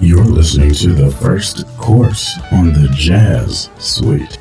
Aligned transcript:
You're 0.00 0.24
listening 0.24 0.72
to 0.74 0.92
the 0.92 1.10
first 1.10 1.66
course 1.76 2.38
on 2.52 2.72
the 2.72 2.88
Jazz 2.92 3.68
Suite. 3.78 4.38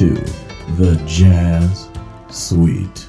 to 0.00 0.14
the 0.78 0.98
Jazz 1.06 1.90
Suite. 2.30 2.99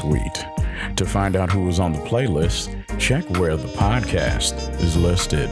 Suite. 0.00 0.46
To 0.96 1.04
find 1.04 1.36
out 1.36 1.50
who 1.50 1.68
is 1.68 1.78
on 1.78 1.92
the 1.92 1.98
playlist, 2.00 2.74
check 2.98 3.28
where 3.38 3.56
the 3.56 3.68
podcast 3.68 4.80
is 4.80 4.96
listed. 4.96 5.50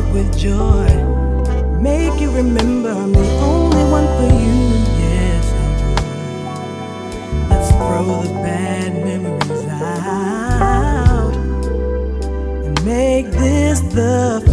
heart 0.00 0.14
with 0.14 0.38
joy. 0.38 0.86
Make 1.80 2.20
you 2.20 2.30
remember 2.30 2.90
I'm 2.90 3.12
the 3.12 3.30
only 3.40 3.84
one 3.90 4.06
for 4.16 4.30
you. 4.34 4.58
Yes, 5.02 5.52
I 5.52 5.68
would. 5.80 7.50
Let's 7.50 7.70
throw 7.72 8.22
the 8.22 8.34
bad 8.42 8.92
memories 9.04 9.66
out 9.68 11.34
and 12.64 12.84
make 12.84 13.26
this 13.30 13.80
the 13.80 14.47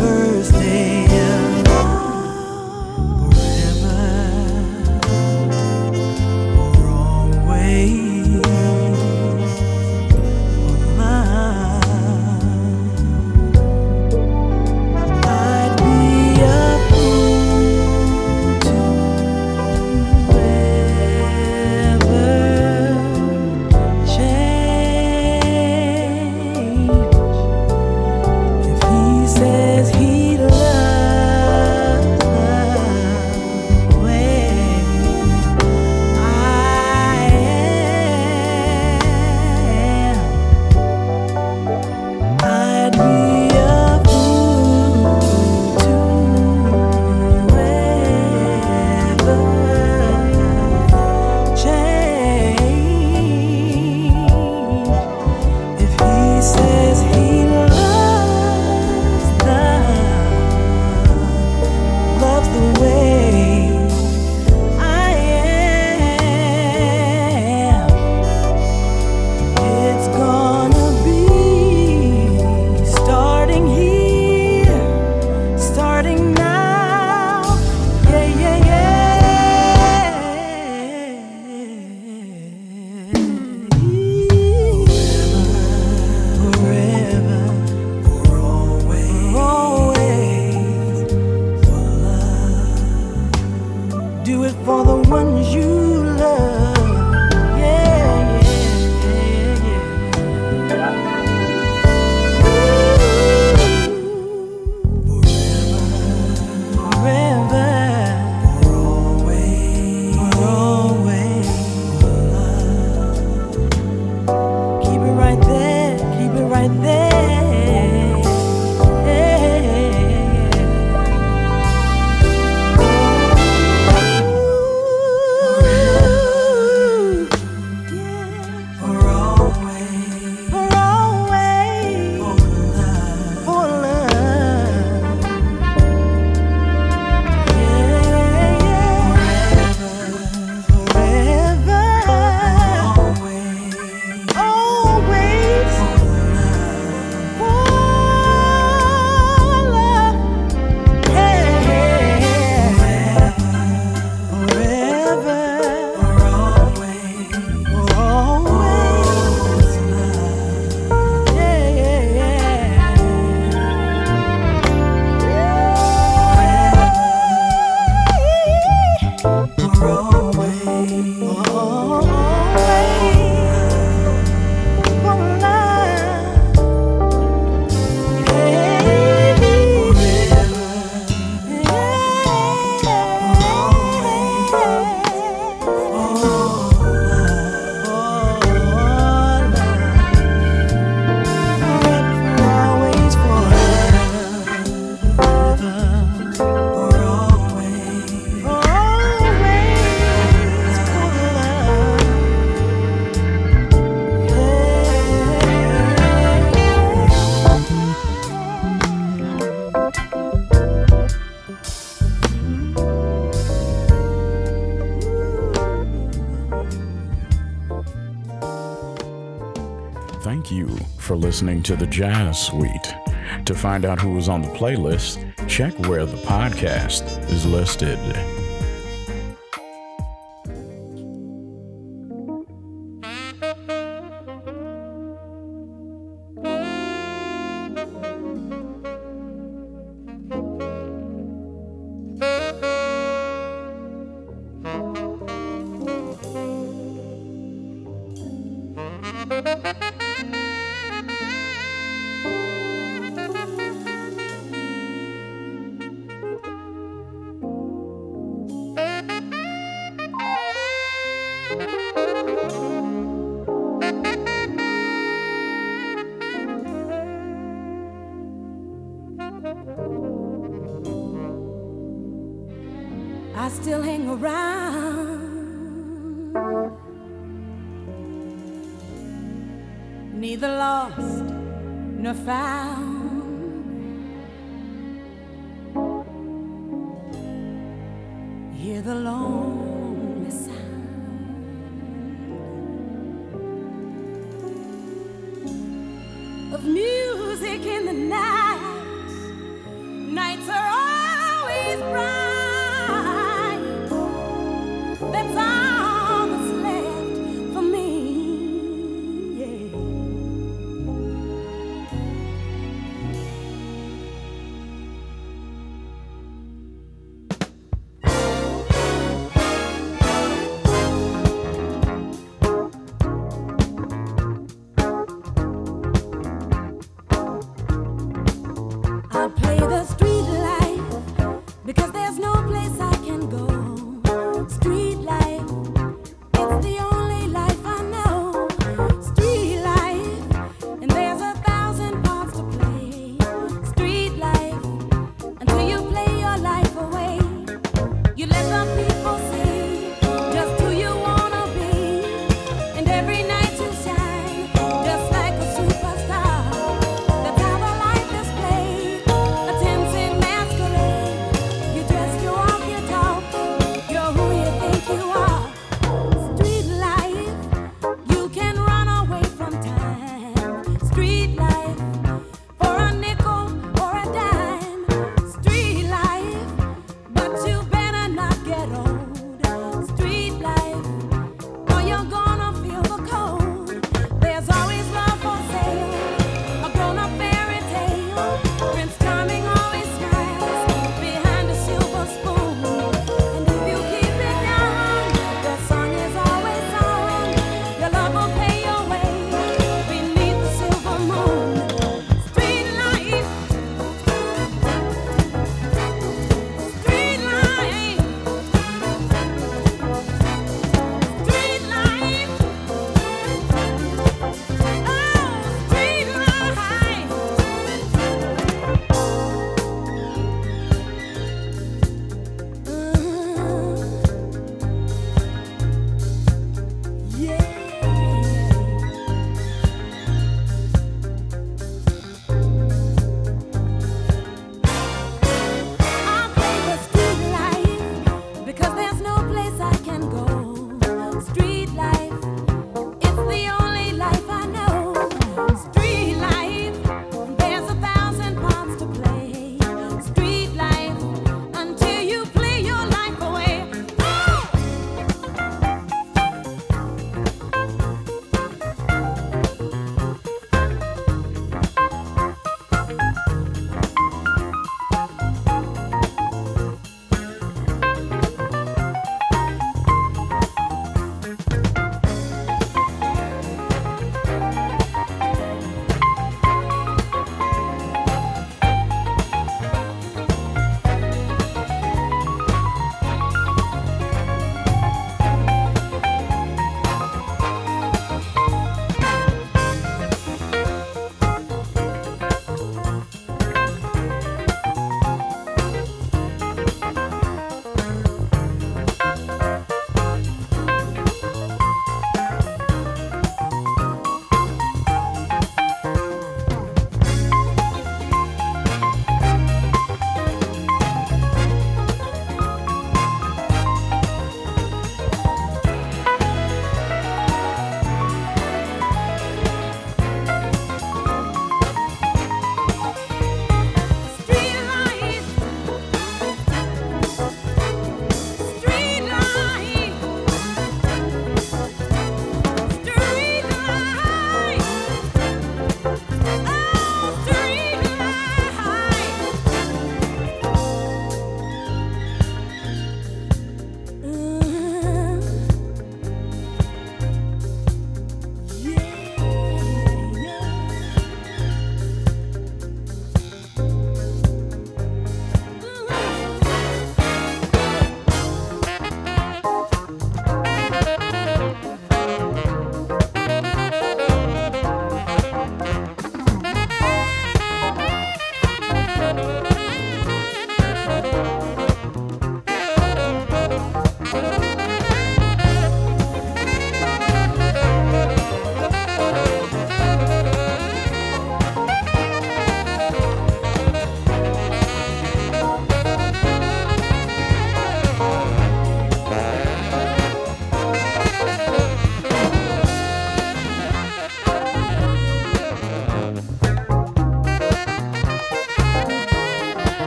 listening 221.35 221.61
to 221.61 221.75
the 221.75 221.85
Jazz 221.87 222.39
Suite. 222.39 222.95
To 223.43 223.53
find 223.53 223.83
out 223.83 223.99
who 223.99 224.11
was 224.13 224.29
on 224.29 224.41
the 224.41 224.47
playlist, 224.47 225.19
check 225.49 225.77
where 225.79 226.05
the 226.05 226.15
podcast 226.15 227.29
is 227.29 227.45
listed. 227.45 227.99